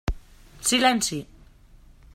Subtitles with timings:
[0.69, 1.19] Silenci!